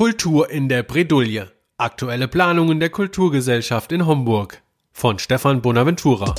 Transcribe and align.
Kultur 0.00 0.48
in 0.48 0.70
der 0.70 0.82
Bredouille. 0.82 1.52
Aktuelle 1.76 2.26
Planungen 2.26 2.80
der 2.80 2.88
Kulturgesellschaft 2.88 3.92
in 3.92 4.06
Homburg. 4.06 4.62
Von 4.92 5.18
Stefan 5.18 5.60
Bonaventura. 5.60 6.34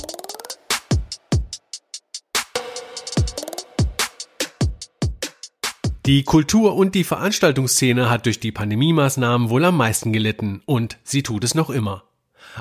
Die 6.06 6.24
Kultur- 6.24 6.74
und 6.74 6.96
die 6.96 7.04
Veranstaltungsszene 7.04 8.10
hat 8.10 8.26
durch 8.26 8.40
die 8.40 8.50
Pandemiemaßnahmen 8.50 9.48
wohl 9.48 9.64
am 9.64 9.76
meisten 9.76 10.12
gelitten 10.12 10.62
und 10.66 10.98
sie 11.04 11.22
tut 11.22 11.44
es 11.44 11.54
noch 11.54 11.70
immer. 11.70 12.02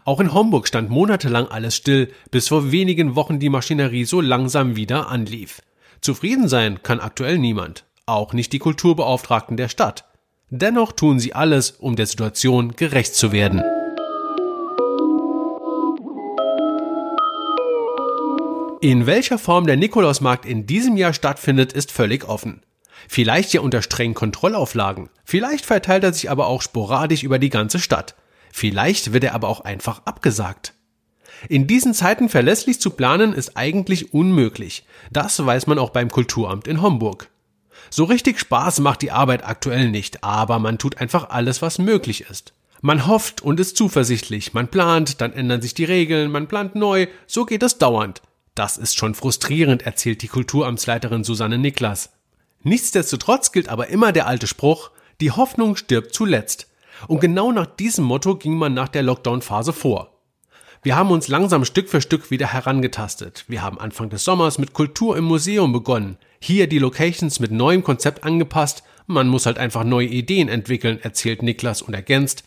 Auch 0.05 0.20
in 0.20 0.36
Homburg 0.36 0.68
stand 0.68 0.91
monatelang 0.91 1.47
alles 1.47 1.75
still, 1.75 2.13
bis 2.29 2.49
vor 2.49 2.71
wenigen 2.71 3.15
Wochen 3.15 3.39
die 3.39 3.49
Maschinerie 3.49 4.05
so 4.05 4.21
langsam 4.21 4.75
wieder 4.75 5.09
anlief. 5.09 5.63
Zufrieden 5.99 6.47
sein 6.47 6.83
kann 6.83 6.99
aktuell 6.99 7.39
niemand, 7.39 7.86
auch 8.05 8.33
nicht 8.33 8.54
die 8.54 8.59
Kulturbeauftragten 8.59 9.57
der 9.57 9.68
Stadt. 9.68 10.05
Dennoch 10.54 10.91
tun 10.91 11.18
sie 11.18 11.33
alles, 11.33 11.71
um 11.71 11.95
der 11.95 12.05
Situation 12.05 12.75
gerecht 12.75 13.15
zu 13.15 13.32
werden. 13.32 13.61
In 18.82 19.06
welcher 19.06 19.37
Form 19.37 19.65
der 19.65 19.78
Nikolausmarkt 19.78 20.45
in 20.45 20.68
diesem 20.68 20.97
Jahr 20.97 21.14
stattfindet, 21.14 21.71
ist 21.71 21.89
völlig 21.89 22.28
offen. 22.28 22.64
Vielleicht 23.07 23.54
ja 23.54 23.61
unter 23.61 23.82
strengen 23.82 24.14
Kontrollauflagen, 24.14 25.09
vielleicht 25.23 25.65
verteilt 25.65 26.04
er 26.04 26.11
sich 26.11 26.29
aber 26.29 26.47
auch 26.47 26.61
sporadisch 26.61 27.23
über 27.23 27.39
die 27.39 27.50
ganze 27.50 27.79
Stadt. 27.79 28.15
Vielleicht 28.51 29.14
wird 29.14 29.23
er 29.23 29.33
aber 29.36 29.47
auch 29.47 29.61
einfach 29.61 30.01
abgesagt. 30.04 30.73
In 31.47 31.65
diesen 31.65 31.93
Zeiten 31.93 32.28
verlässlich 32.28 32.81
zu 32.81 32.89
planen 32.89 33.31
ist 33.31 33.56
eigentlich 33.56 34.14
unmöglich. 34.14 34.86
Das 35.11 35.44
weiß 35.44 35.67
man 35.67 35.80
auch 35.80 35.92
beim 35.92 36.11
Kulturamt 36.11 36.67
in 36.67 36.81
Homburg. 36.81 37.31
So 37.90 38.03
richtig 38.03 38.40
Spaß 38.40 38.80
macht 38.80 39.02
die 39.02 39.12
Arbeit 39.12 39.45
aktuell 39.45 39.90
nicht, 39.90 40.23
aber 40.23 40.59
man 40.59 40.78
tut 40.78 40.98
einfach 40.98 41.30
alles, 41.30 41.62
was 41.62 41.80
möglich 41.80 42.22
ist. 42.30 42.54
Man 42.81 43.06
hofft 43.06 43.42
und 43.42 43.59
ist 43.59 43.78
zuversichtlich, 43.78 44.54
man 44.54 44.68
plant, 44.68 45.22
dann 45.22 45.34
ändern 45.34 45.62
sich 45.62 45.73
die 45.73 45.86
Regeln, 45.86 46.32
man 46.32 46.48
plant 46.48 46.76
neu, 46.76 47.08
so 47.28 47.46
geht 47.46 47.64
es 47.64 47.78
dauernd. 47.78 48.22
Das 48.56 48.78
ist 48.78 48.98
schon 48.98 49.14
frustrierend, 49.14 49.84
erzählt 49.84 50.22
die 50.22 50.28
Kulturamtsleiterin 50.28 51.23
Susanne 51.23 51.58
Niklas. 51.58 52.10
Nichtsdestotrotz 52.64 53.52
gilt 53.52 53.70
aber 53.70 53.88
immer 53.88 54.12
der 54.12 54.28
alte 54.28 54.48
Spruch, 54.48 54.92
die 55.20 55.32
Hoffnung 55.32 55.76
stirbt 55.76 56.14
zuletzt. 56.14 56.68
Und 57.08 57.22
genau 57.22 57.52
nach 57.52 57.66
diesem 57.66 58.06
Motto 58.06 58.36
ging 58.36 58.56
man 58.56 58.73
nach 58.73 58.90
der 58.90 59.04
Lockdown-Phase 59.04 59.73
vor. 59.73 60.11
Wir 60.84 60.96
haben 60.96 61.12
uns 61.12 61.28
langsam 61.28 61.64
Stück 61.64 61.90
für 61.90 62.02
Stück 62.02 62.32
wieder 62.32 62.48
herangetastet. 62.48 63.46
Wir 63.48 63.62
haben 63.62 63.80
Anfang 63.80 64.10
des 64.10 64.24
Sommers 64.24 64.58
mit 64.58 64.74
Kultur 64.74 65.16
im 65.16 65.26
Museum 65.26 65.72
begonnen. 65.72 66.18
Hier 66.40 66.66
die 66.66 66.80
Locations 66.80 67.40
mit 67.40 67.52
neuem 67.52 67.84
Konzept 67.84 68.23
angepasst. 68.23 68.82
Man 69.06 69.28
muss 69.28 69.46
halt 69.46 69.60
einfach 69.60 69.84
neue 69.84 70.08
Ideen 70.08 70.50
entwickeln, 70.50 71.00
erzählt 71.00 71.44
Niklas 71.44 71.84
und 71.84 71.94
ergänzt. 71.94 72.46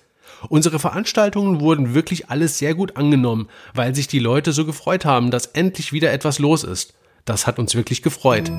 Unsere 0.49 0.81
Veranstaltungen 0.81 1.61
wurden 1.61 1.95
wirklich 1.95 2.29
alles 2.29 2.59
sehr 2.59 2.75
gut 2.75 2.97
angenommen, 2.97 3.49
weil 3.73 3.95
sich 3.95 4.09
die 4.09 4.19
Leute 4.19 4.53
so 4.53 4.67
gefreut 4.67 5.05
haben, 5.05 5.31
dass 5.31 5.47
endlich 5.47 5.93
wieder 5.93 6.13
etwas 6.13 6.41
los 6.41 6.65
ist. 6.65 6.95
Das 7.25 7.47
hat 7.47 7.61
uns 7.61 7.77
wirklich 7.77 8.03
gefreut. 8.03 8.51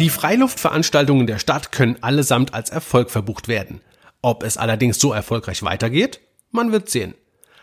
Die 0.00 0.08
Freiluftveranstaltungen 0.08 1.26
der 1.26 1.38
Stadt 1.38 1.72
können 1.72 1.98
allesamt 2.00 2.54
als 2.54 2.70
Erfolg 2.70 3.10
verbucht 3.10 3.48
werden. 3.48 3.82
Ob 4.22 4.44
es 4.44 4.56
allerdings 4.56 4.98
so 4.98 5.12
erfolgreich 5.12 5.62
weitergeht? 5.62 6.20
Man 6.50 6.72
wird 6.72 6.88
sehen. 6.88 7.12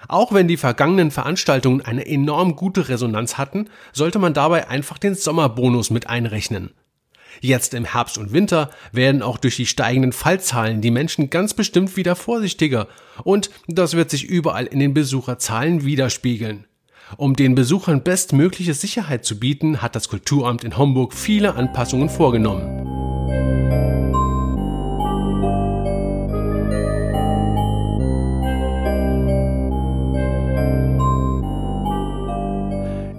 Auch 0.07 0.31
wenn 0.31 0.47
die 0.47 0.57
vergangenen 0.57 1.09
Veranstaltungen 1.09 1.81
eine 1.81 2.05
enorm 2.05 2.55
gute 2.55 2.89
Resonanz 2.89 3.39
hatten, 3.39 3.71
sollte 3.91 4.19
man 4.19 4.35
dabei 4.35 4.67
einfach 4.67 4.99
den 4.99 5.15
Sommerbonus 5.15 5.89
mit 5.89 6.05
einrechnen. 6.05 6.75
Jetzt 7.41 7.73
im 7.73 7.85
Herbst 7.85 8.19
und 8.19 8.33
Winter 8.33 8.69
werden 8.91 9.23
auch 9.23 9.39
durch 9.39 9.55
die 9.55 9.65
steigenden 9.65 10.13
Fallzahlen 10.13 10.79
die 10.81 10.91
Menschen 10.91 11.31
ganz 11.31 11.55
bestimmt 11.55 11.97
wieder 11.97 12.15
vorsichtiger 12.15 12.87
und 13.23 13.49
das 13.67 13.95
wird 13.95 14.11
sich 14.11 14.25
überall 14.25 14.67
in 14.67 14.79
den 14.79 14.93
Besucherzahlen 14.93 15.85
widerspiegeln. 15.85 16.67
Um 17.15 17.35
den 17.35 17.55
Besuchern 17.55 18.03
bestmögliche 18.03 18.73
Sicherheit 18.73 19.23
zu 19.23 19.39
bieten, 19.39 19.81
hat 19.81 19.95
das 19.95 20.09
Kulturamt 20.09 20.65
in 20.65 20.77
Homburg 20.77 21.13
viele 21.13 21.55
Anpassungen 21.55 22.09
vorgenommen. 22.09 22.83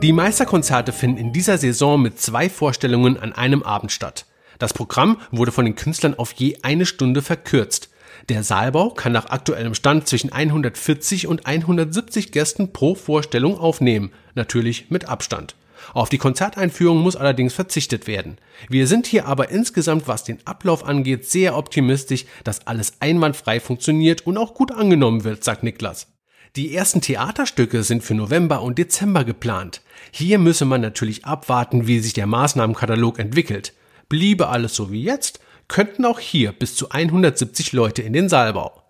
Die 0.03 0.12
Meisterkonzerte 0.12 0.93
finden 0.93 1.19
in 1.19 1.32
dieser 1.32 1.56
Saison 1.59 2.00
mit 2.00 2.21
zwei 2.21 2.50
Vorstellungen 2.50 3.16
an 3.16 3.32
einem 3.32 3.62
Abend 3.62 3.91
statt. 3.91 4.27
Das 4.59 4.72
Programm 4.75 5.19
wurde 5.31 5.50
von 5.50 5.65
den 5.65 5.77
Künstlern 5.77 6.15
auf 6.15 6.32
je 6.32 6.59
eine 6.62 6.84
Stunde 6.84 7.22
verkürzt. 7.22 7.91
Der 8.28 8.44
Saalbau 8.44 8.91
kann 8.91 9.12
nach 9.12 9.31
aktuellem 9.31 9.75
Stand 9.75 10.06
zwischen 10.06 10.31
140 10.31 11.27
und 11.28 11.47
170 11.47 12.31
Gästen 12.31 12.75
pro 12.75 12.94
Vorstellung 12.94 13.59
aufnehmen, 13.59 14.12
natürlich 14.34 14.91
mit 14.91 15.09
Abstand. 15.09 15.55
Auf 15.94 16.11
die 16.11 16.19
Konzerteinführung 16.19 16.99
muss 16.99 17.16
allerdings 17.16 17.55
verzichtet 17.55 18.06
werden. 18.06 18.37
Wir 18.69 18.87
sind 18.87 19.06
hier 19.06 19.27
aber 19.27 19.49
insgesamt, 19.50 20.09
was 20.09 20.25
den 20.25 20.47
Ablauf 20.47 20.84
angeht, 20.84 21.25
sehr 21.25 21.56
optimistisch, 21.56 22.27
dass 22.44 22.66
alles 22.66 22.94
einwandfrei 23.00 23.61
funktioniert 23.61 24.27
und 24.27 24.37
auch 24.37 24.53
gut 24.53 24.72
angenommen 24.72 25.25
wird, 25.25 25.43
sagt 25.43 25.62
Niklas. 25.62 26.09
Die 26.56 26.75
ersten 26.75 27.00
Theaterstücke 27.00 27.83
sind 27.83 28.03
für 28.03 28.15
November 28.15 28.60
und 28.60 28.77
Dezember 28.77 29.25
geplant. 29.25 29.81
Hier 30.10 30.39
müsse 30.39 30.66
man 30.66 30.83
natürlich 30.83 31.25
abwarten, 31.25 31.87
wie 31.87 32.00
sich 32.00 32.12
der 32.12 32.27
Maßnahmenkatalog 32.27 33.19
entwickelt. 33.19 33.72
Bliebe 34.09 34.49
alles 34.49 34.75
so 34.75 34.91
wie 34.91 35.03
jetzt, 35.03 35.41
könnten 35.69 36.05
auch 36.05 36.19
hier 36.19 36.53
bis 36.53 36.75
zu 36.75 36.91
170 36.91 37.73
Leute 37.73 38.03
in 38.03 38.15
den 38.15 38.29
Saalbau. 38.29 38.83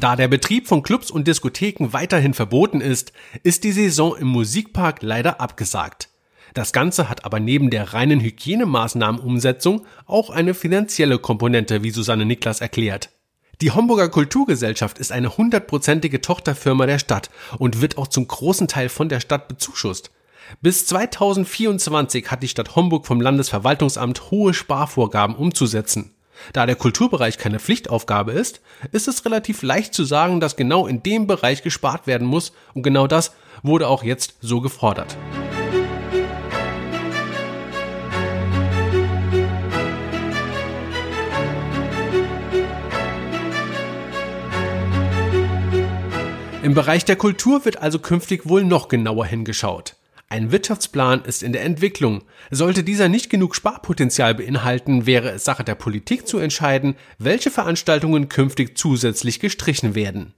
Da 0.00 0.14
der 0.14 0.28
Betrieb 0.28 0.68
von 0.68 0.82
Clubs 0.82 1.10
und 1.10 1.26
Diskotheken 1.26 1.88
weiterhin 1.92 2.32
verboten 2.32 2.80
ist, 2.80 3.12
ist 3.42 3.64
die 3.64 3.72
Saison 3.72 4.16
im 4.16 4.28
Musikpark 4.28 5.02
leider 5.02 5.40
abgesagt. 5.40 6.08
Das 6.54 6.72
Ganze 6.72 7.08
hat 7.08 7.24
aber 7.24 7.40
neben 7.40 7.68
der 7.68 7.92
reinen 7.94 8.20
Hygienemaßnahmenumsetzung 8.20 9.84
auch 10.06 10.30
eine 10.30 10.54
finanzielle 10.54 11.18
Komponente, 11.18 11.82
wie 11.82 11.90
Susanne 11.90 12.24
Niklas 12.24 12.60
erklärt. 12.60 13.10
Die 13.60 13.72
Homburger 13.72 14.08
Kulturgesellschaft 14.08 14.98
ist 14.98 15.10
eine 15.10 15.36
hundertprozentige 15.36 16.20
Tochterfirma 16.20 16.86
der 16.86 17.00
Stadt 17.00 17.28
und 17.58 17.80
wird 17.80 17.98
auch 17.98 18.06
zum 18.06 18.28
großen 18.28 18.68
Teil 18.68 18.88
von 18.88 19.08
der 19.08 19.18
Stadt 19.18 19.48
bezuschusst. 19.48 20.12
Bis 20.60 20.86
2024 20.86 22.30
hat 22.30 22.42
die 22.42 22.48
Stadt 22.48 22.76
Homburg 22.76 23.06
vom 23.06 23.20
Landesverwaltungsamt 23.20 24.30
hohe 24.30 24.54
Sparvorgaben 24.54 25.36
umzusetzen. 25.36 26.14
Da 26.52 26.66
der 26.66 26.76
Kulturbereich 26.76 27.38
keine 27.38 27.58
Pflichtaufgabe 27.58 28.32
ist, 28.32 28.60
ist 28.92 29.08
es 29.08 29.24
relativ 29.24 29.62
leicht 29.62 29.94
zu 29.94 30.04
sagen, 30.04 30.40
dass 30.40 30.56
genau 30.56 30.86
in 30.86 31.02
dem 31.02 31.26
Bereich 31.26 31.62
gespart 31.62 32.06
werden 32.06 32.26
muss 32.26 32.52
und 32.74 32.82
genau 32.82 33.06
das 33.06 33.32
wurde 33.62 33.88
auch 33.88 34.04
jetzt 34.04 34.34
so 34.40 34.60
gefordert. 34.60 35.16
Im 46.62 46.74
Bereich 46.74 47.04
der 47.06 47.16
Kultur 47.16 47.64
wird 47.64 47.78
also 47.78 47.98
künftig 47.98 48.46
wohl 48.46 48.62
noch 48.62 48.88
genauer 48.88 49.24
hingeschaut. 49.24 49.97
Ein 50.30 50.52
Wirtschaftsplan 50.52 51.24
ist 51.24 51.42
in 51.42 51.52
der 51.52 51.64
Entwicklung. 51.64 52.22
Sollte 52.50 52.84
dieser 52.84 53.08
nicht 53.08 53.30
genug 53.30 53.56
Sparpotenzial 53.56 54.34
beinhalten, 54.34 55.06
wäre 55.06 55.30
es 55.30 55.44
Sache 55.44 55.64
der 55.64 55.74
Politik 55.74 56.26
zu 56.26 56.38
entscheiden, 56.38 56.96
welche 57.18 57.50
Veranstaltungen 57.50 58.28
künftig 58.28 58.76
zusätzlich 58.76 59.40
gestrichen 59.40 59.94
werden. 59.94 60.34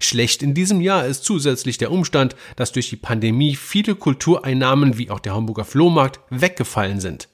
Schlecht 0.00 0.42
in 0.42 0.54
diesem 0.54 0.80
Jahr 0.80 1.06
ist 1.06 1.24
zusätzlich 1.24 1.78
der 1.78 1.92
Umstand, 1.92 2.34
dass 2.56 2.72
durch 2.72 2.90
die 2.90 2.96
Pandemie 2.96 3.54
viele 3.54 3.94
Kultureinnahmen 3.94 4.98
wie 4.98 5.10
auch 5.10 5.20
der 5.20 5.34
Hamburger 5.34 5.64
Flohmarkt 5.64 6.20
weggefallen 6.30 7.00
sind. 7.00 7.28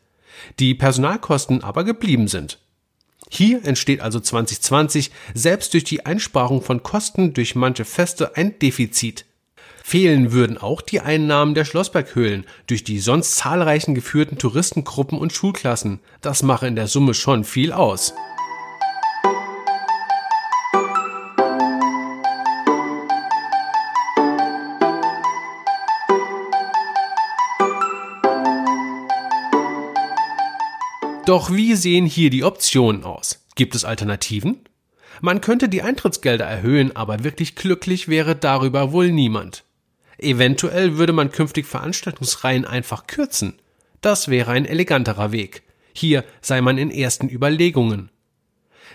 Die 0.59 0.75
Personalkosten 0.75 1.65
aber 1.65 1.85
geblieben 1.85 2.29
sind. 2.29 2.59
Hier 3.31 3.65
entsteht 3.65 4.01
also 4.01 4.21
2020 4.21 5.11
selbst 5.35 5.73
durch 5.73 5.85
die 5.85 6.05
Einsparung 6.05 6.63
von 6.63 6.83
Kosten 6.83 7.33
durch 7.33 7.55
manche 7.55 7.87
Feste 7.87 8.37
ein 8.37 8.59
Defizit. 8.59 9.25
Fehlen 9.89 10.33
würden 10.33 10.59
auch 10.59 10.81
die 10.81 10.99
Einnahmen 10.99 11.55
der 11.55 11.65
Schlossberghöhlen 11.65 12.45
durch 12.67 12.83
die 12.83 12.99
sonst 12.99 13.37
zahlreichen 13.37 13.95
geführten 13.95 14.37
Touristengruppen 14.37 15.17
und 15.17 15.33
Schulklassen. 15.33 16.01
Das 16.21 16.43
mache 16.43 16.67
in 16.67 16.75
der 16.75 16.89
Summe 16.89 17.15
schon 17.15 17.45
viel 17.45 17.71
aus. 17.73 18.13
Doch 31.27 31.53
wie 31.53 31.77
sehen 31.77 32.07
hier 32.07 32.31
die 32.31 32.43
Optionen 32.43 33.05
aus? 33.05 33.47
Gibt 33.55 33.77
es 33.77 33.85
Alternativen? 33.85 34.59
Man 35.21 35.41
könnte 35.41 35.69
die 35.69 35.83
Eintrittsgelder 35.83 36.45
erhöhen, 36.45 36.97
aber 36.97 37.23
wirklich 37.23 37.55
glücklich 37.55 38.09
wäre 38.09 38.35
darüber 38.35 38.91
wohl 38.91 39.13
niemand. 39.13 39.63
Eventuell 40.19 40.97
würde 40.97 41.13
man 41.13 41.31
künftig 41.31 41.67
Veranstaltungsreihen 41.67 42.65
einfach 42.65 43.07
kürzen. 43.07 43.61
Das 44.01 44.29
wäre 44.29 44.53
ein 44.53 44.65
eleganterer 44.65 45.33
Weg. 45.33 45.63
Hier 45.93 46.25
sei 46.41 46.61
man 46.61 46.79
in 46.79 46.91
ersten 46.91 47.29
Überlegungen. 47.29 48.11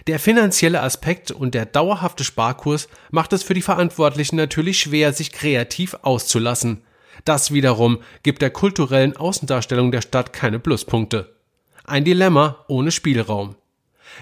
Der 0.07 0.19
finanzielle 0.19 0.81
Aspekt 0.81 1.31
und 1.31 1.53
der 1.53 1.65
dauerhafte 1.65 2.23
Sparkurs 2.23 2.87
macht 3.11 3.33
es 3.33 3.43
für 3.43 3.53
die 3.53 3.61
Verantwortlichen 3.61 4.35
natürlich 4.35 4.79
schwer, 4.79 5.13
sich 5.13 5.31
kreativ 5.31 5.95
auszulassen. 6.01 6.83
Das 7.23 7.51
wiederum 7.51 8.01
gibt 8.23 8.41
der 8.41 8.49
kulturellen 8.49 9.15
Außendarstellung 9.15 9.91
der 9.91 10.01
Stadt 10.01 10.33
keine 10.33 10.59
Pluspunkte. 10.59 11.35
Ein 11.83 12.03
Dilemma 12.03 12.65
ohne 12.67 12.91
Spielraum. 12.91 13.55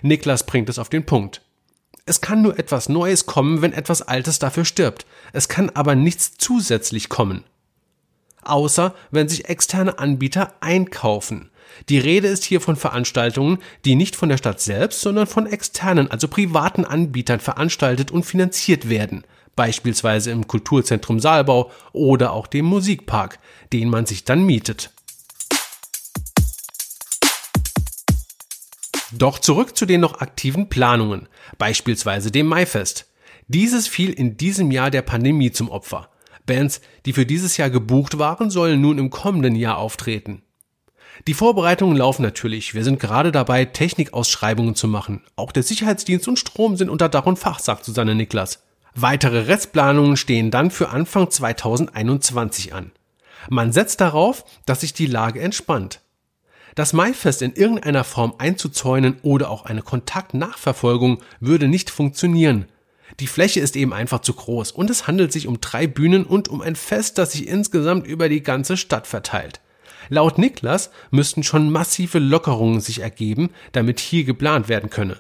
Niklas 0.01 0.46
bringt 0.46 0.69
es 0.69 0.80
auf 0.80 0.90
den 0.90 1.06
Punkt. 1.06 1.42
Es 2.10 2.22
kann 2.22 2.42
nur 2.42 2.58
etwas 2.58 2.90
Neues 2.90 3.28
kommen, 3.28 3.62
wenn 3.62 3.72
etwas 3.72 4.02
Altes 4.02 4.40
dafür 4.40 4.66
stirbt. 4.66 5.06
Es 5.32 5.48
kann 5.48 5.70
aber 5.70 5.94
nichts 5.94 6.34
zusätzlich 6.40 7.08
kommen. 7.08 7.44
Außer 8.42 8.96
wenn 9.12 9.30
sich 9.30 9.48
externe 9.48 10.00
Anbieter 10.00 10.54
einkaufen. 10.60 11.52
Die 11.88 12.00
Rede 12.00 12.28
ist 12.28 12.46
hier 12.46 12.62
von 12.62 12.78
Veranstaltungen, 12.78 13.60
die 13.86 13.94
nicht 13.94 14.16
von 14.16 14.28
der 14.28 14.38
Stadt 14.38 14.60
selbst, 14.60 15.02
sondern 15.02 15.28
von 15.28 15.46
externen, 15.46 16.10
also 16.10 16.28
privaten 16.28 16.84
Anbietern 16.84 17.40
veranstaltet 17.40 18.10
und 18.10 18.26
finanziert 18.26 18.90
werden, 18.90 19.24
beispielsweise 19.56 20.32
im 20.32 20.48
Kulturzentrum 20.48 21.20
Saalbau 21.20 21.70
oder 21.92 22.34
auch 22.34 22.48
dem 22.48 22.66
Musikpark, 22.66 23.38
den 23.72 23.88
man 23.88 24.08
sich 24.08 24.24
dann 24.24 24.48
mietet. 24.48 24.90
Doch 29.12 29.40
zurück 29.40 29.76
zu 29.76 29.86
den 29.86 30.02
noch 30.02 30.22
aktiven 30.22 30.70
Planungen, 30.70 31.28
beispielsweise 31.58 32.32
dem 32.32 32.48
Maifest. 32.48 33.08
Dieses 33.48 33.88
fiel 33.88 34.12
in 34.12 34.38
diesem 34.38 34.72
Jahr 34.72 34.92
der 34.92 35.02
Pandemie 35.02 35.52
zum 35.52 35.70
Opfer. 35.70 36.10
Bands, 36.46 36.82
die 37.06 37.14
für 37.14 37.26
dieses 37.26 37.58
Jahr 37.58 37.70
gebucht 37.70 38.20
waren, 38.20 38.50
sollen 38.50 38.82
nun 38.82 38.98
im 38.98 39.10
kommenden 39.10 39.56
Jahr 39.56 39.78
auftreten. 39.78 40.44
Die 41.28 41.34
Vorbereitungen 41.34 41.98
laufen 41.98 42.22
natürlich. 42.22 42.74
Wir 42.74 42.84
sind 42.84 43.00
gerade 43.00 43.32
dabei, 43.32 43.66
Technikausschreibungen 43.66 44.76
zu 44.76 44.88
machen. 44.88 45.24
Auch 45.36 45.52
der 45.52 45.64
Sicherheitsdienst 45.64 46.28
und 46.28 46.40
Strom 46.40 46.78
sind 46.78 46.90
unter 46.90 47.10
Dach 47.10 47.26
und 47.26 47.38
Fach, 47.38 47.60
sagt 47.60 47.86
Susanne 47.86 48.16
Niklas. 48.16 48.64
Weitere 48.96 49.42
Restplanungen 49.42 50.18
stehen 50.18 50.52
dann 50.52 50.72
für 50.72 50.90
Anfang 50.90 51.30
2021 51.30 52.74
an. 52.74 52.92
Man 53.50 53.72
setzt 53.72 54.02
darauf, 54.02 54.46
dass 54.66 54.82
sich 54.82 54.94
die 54.94 55.06
Lage 55.06 55.42
entspannt. 55.42 56.02
Das 56.80 56.94
Maifest 56.94 57.42
in 57.42 57.56
irgendeiner 57.56 58.06
Form 58.06 58.36
einzuzäunen 58.38 59.18
oder 59.22 59.50
auch 59.50 59.66
eine 59.66 59.81
Kontaktnachverfolgung 59.81 61.22
würde 61.42 61.68
nicht 61.68 61.90
funktionieren. 61.90 62.68
Die 63.20 63.28
Fläche 63.28 63.60
ist 63.60 63.76
eben 63.76 63.92
einfach 63.92 64.20
zu 64.20 64.31
groß 64.31 64.72
und 64.72 64.90
es 64.90 65.06
handelt 65.06 65.34
sich 65.34 65.48
um 65.48 65.60
drei 65.60 65.88
Bühnen 65.88 66.24
und 66.24 66.48
um 66.48 66.62
ein 66.62 66.78
Fest, 66.78 67.18
das 67.18 67.34
sich 67.34 67.50
insgesamt 67.50 68.08
über 68.08 68.30
die 68.30 68.44
ganze 68.44 68.78
Stadt 68.78 69.08
verteilt. 69.08 69.60
Laut 70.08 70.38
Niklas 70.38 70.90
müssten 71.12 71.44
schon 71.44 71.70
massive 71.70 72.18
Lockerungen 72.18 72.80
sich 72.80 73.02
ergeben, 73.02 73.50
damit 73.74 74.00
hier 74.00 74.24
geplant 74.24 74.70
werden 74.70 74.90
könne. 74.90 75.18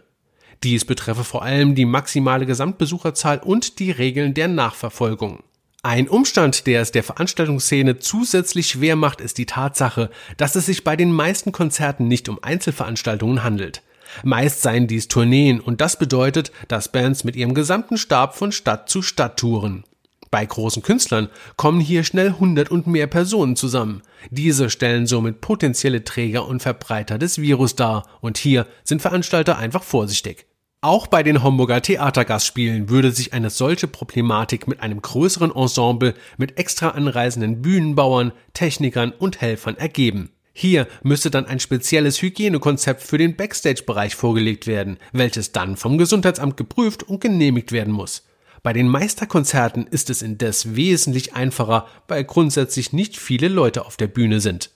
Dies 0.63 0.85
betreffe 0.85 1.25
vor 1.25 1.43
allem 1.43 1.75
die 1.75 1.83
maximale 1.83 2.45
Gesamtbesucherzahl 2.45 3.39
und 3.39 3.79
die 3.79 3.91
Regeln 3.91 4.33
der 4.33 4.47
Nachverfolgung. 4.47 5.43
Ein 5.81 6.09
Umstand, 6.09 6.67
der 6.67 6.81
es 6.81 6.91
der 6.91 7.03
Veranstaltungsszene 7.03 7.99
zusätzlich 7.99 8.67
schwer 8.67 8.97
macht, 8.97 9.21
ist 9.21 9.37
die 9.37 9.45
Tatsache, 9.45 10.09
dass 10.35 10.57
es 10.57 10.65
sich 10.65 10.83
bei 10.83 10.97
den 10.97 11.13
meisten 11.13 11.53
Konzerten 11.53 12.09
nicht 12.09 12.27
um 12.27 12.37
Einzelveranstaltungen 12.41 13.45
handelt. 13.45 13.81
Meist 14.23 14.61
seien 14.61 14.87
dies 14.87 15.07
Tourneen 15.07 15.61
und 15.61 15.79
das 15.79 15.97
bedeutet, 15.97 16.51
dass 16.67 16.91
Bands 16.91 17.23
mit 17.23 17.37
ihrem 17.37 17.53
gesamten 17.53 17.97
Stab 17.97 18.35
von 18.35 18.51
Stadt 18.51 18.89
zu 18.89 19.01
Stadt 19.01 19.37
touren. 19.39 19.85
Bei 20.31 20.45
großen 20.45 20.83
Künstlern 20.83 21.29
kommen 21.55 21.79
hier 21.79 22.03
schnell 22.03 22.33
hundert 22.33 22.71
und 22.71 22.85
mehr 22.85 23.07
Personen 23.07 23.55
zusammen. 23.55 24.01
Diese 24.31 24.69
stellen 24.69 25.07
somit 25.07 25.39
potenzielle 25.39 26.03
Träger 26.03 26.45
und 26.45 26.61
Verbreiter 26.61 27.17
des 27.17 27.39
Virus 27.39 27.75
dar 27.75 28.05
und 28.19 28.37
hier 28.37 28.67
sind 28.83 29.01
Veranstalter 29.01 29.57
einfach 29.57 29.83
vorsichtig. 29.83 30.48
Auch 30.81 31.07
bei 31.07 31.23
den 31.23 31.43
Homburger 31.43 31.81
Theatergastspielen 31.81 32.87
würde 32.87 33.11
sich 33.11 33.33
eine 33.33 33.49
solche 33.49 33.87
Problematik 33.87 34.65
mit 34.65 34.79
einem 34.79 35.01
größeren 35.01 35.53
Ensemble 35.53 36.13
mit 36.37 36.57
extra 36.57 36.89
anreisenden 36.91 37.61
Bühnenbauern, 37.61 38.31
Technikern 38.53 39.11
und 39.11 39.41
Helfern 39.41 39.75
ergeben. 39.75 40.31
Hier 40.53 40.87
müsste 41.03 41.31
dann 41.31 41.45
ein 41.45 41.59
spezielles 41.59 42.21
Hygienekonzept 42.21 43.03
für 43.03 43.17
den 43.17 43.35
Backstage-Bereich 43.35 44.15
vorgelegt 44.15 44.67
werden, 44.67 44.97
welches 45.11 45.51
dann 45.51 45.75
vom 45.75 45.97
Gesundheitsamt 45.97 46.55
geprüft 46.55 47.03
und 47.03 47.19
genehmigt 47.19 47.73
werden 47.73 47.93
muss. 47.93 48.25
Bei 48.63 48.71
den 48.71 48.87
Meisterkonzerten 48.87 49.85
ist 49.85 50.09
es 50.09 50.21
indes 50.21 50.77
wesentlich 50.77 51.33
einfacher, 51.33 51.87
weil 52.07 52.23
grundsätzlich 52.23 52.93
nicht 52.93 53.17
viele 53.17 53.49
Leute 53.49 53.85
auf 53.85 53.97
der 53.97 54.07
Bühne 54.07 54.39
sind. 54.39 54.71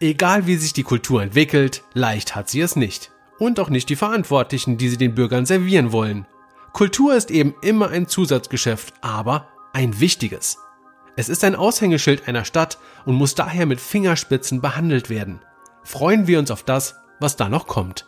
Egal 0.00 0.46
wie 0.46 0.56
sich 0.56 0.72
die 0.72 0.82
Kultur 0.84 1.22
entwickelt, 1.22 1.82
leicht 1.92 2.34
hat 2.34 2.48
sie 2.48 2.60
es 2.62 2.76
nicht 2.76 3.10
und 3.38 3.60
auch 3.60 3.68
nicht 3.68 3.88
die 3.88 3.96
Verantwortlichen, 3.96 4.78
die 4.78 4.88
sie 4.88 4.96
den 4.96 5.14
Bürgern 5.14 5.46
servieren 5.46 5.92
wollen. 5.92 6.26
Kultur 6.72 7.14
ist 7.14 7.30
eben 7.30 7.54
immer 7.62 7.88
ein 7.88 8.06
Zusatzgeschäft, 8.06 8.94
aber 9.00 9.48
ein 9.72 10.00
wichtiges. 10.00 10.58
Es 11.16 11.28
ist 11.28 11.44
ein 11.44 11.56
Aushängeschild 11.56 12.28
einer 12.28 12.44
Stadt 12.44 12.78
und 13.06 13.14
muss 13.14 13.34
daher 13.34 13.66
mit 13.66 13.80
Fingerspitzen 13.80 14.60
behandelt 14.60 15.08
werden. 15.08 15.40
Freuen 15.82 16.26
wir 16.26 16.38
uns 16.38 16.50
auf 16.50 16.62
das, 16.62 16.96
was 17.20 17.36
da 17.36 17.48
noch 17.48 17.66
kommt. 17.66 18.06